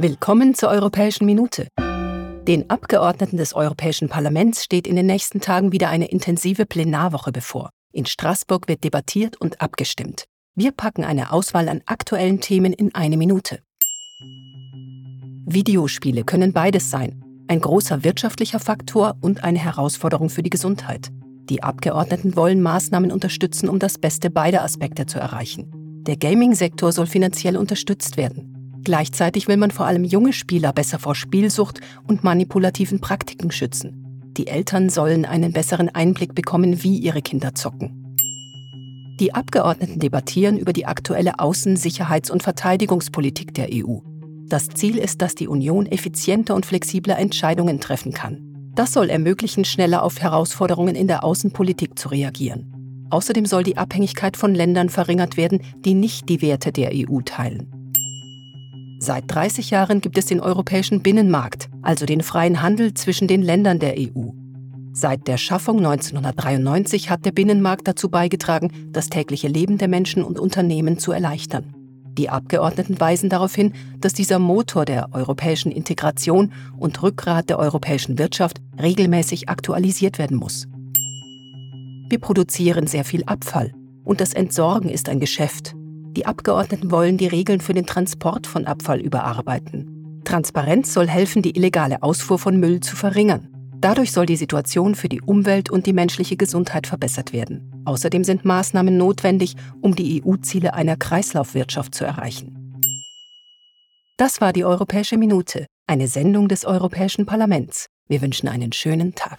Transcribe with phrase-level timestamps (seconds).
[0.00, 1.66] Willkommen zur Europäischen Minute.
[2.46, 7.70] Den Abgeordneten des Europäischen Parlaments steht in den nächsten Tagen wieder eine intensive Plenarwoche bevor.
[7.92, 10.26] In Straßburg wird debattiert und abgestimmt.
[10.54, 13.58] Wir packen eine Auswahl an aktuellen Themen in eine Minute.
[15.46, 17.24] Videospiele können beides sein.
[17.48, 21.08] Ein großer wirtschaftlicher Faktor und eine Herausforderung für die Gesundheit.
[21.50, 25.72] Die Abgeordneten wollen Maßnahmen unterstützen, um das Beste beider Aspekte zu erreichen.
[26.06, 28.57] Der Gaming-Sektor soll finanziell unterstützt werden.
[28.84, 34.04] Gleichzeitig will man vor allem junge Spieler besser vor Spielsucht und manipulativen Praktiken schützen.
[34.36, 38.16] Die Eltern sollen einen besseren Einblick bekommen, wie ihre Kinder zocken.
[39.18, 43.98] Die Abgeordneten debattieren über die aktuelle Außen-, Sicherheits- und Verteidigungspolitik der EU.
[44.46, 48.70] Das Ziel ist, dass die Union effizienter und flexibler Entscheidungen treffen kann.
[48.76, 53.06] Das soll ermöglichen, schneller auf Herausforderungen in der Außenpolitik zu reagieren.
[53.10, 57.77] Außerdem soll die Abhängigkeit von Ländern verringert werden, die nicht die Werte der EU teilen.
[59.00, 63.78] Seit 30 Jahren gibt es den europäischen Binnenmarkt, also den freien Handel zwischen den Ländern
[63.78, 64.30] der EU.
[64.92, 70.40] Seit der Schaffung 1993 hat der Binnenmarkt dazu beigetragen, das tägliche Leben der Menschen und
[70.40, 71.72] Unternehmen zu erleichtern.
[72.18, 78.18] Die Abgeordneten weisen darauf hin, dass dieser Motor der europäischen Integration und Rückgrat der europäischen
[78.18, 80.66] Wirtschaft regelmäßig aktualisiert werden muss.
[82.10, 85.76] Wir produzieren sehr viel Abfall und das Entsorgen ist ein Geschäft,
[86.18, 90.20] die Abgeordneten wollen die Regeln für den Transport von Abfall überarbeiten.
[90.24, 93.54] Transparenz soll helfen, die illegale Ausfuhr von Müll zu verringern.
[93.80, 97.84] Dadurch soll die Situation für die Umwelt und die menschliche Gesundheit verbessert werden.
[97.84, 102.80] Außerdem sind Maßnahmen notwendig, um die EU-Ziele einer Kreislaufwirtschaft zu erreichen.
[104.16, 107.86] Das war die Europäische Minute, eine Sendung des Europäischen Parlaments.
[108.08, 109.38] Wir wünschen einen schönen Tag.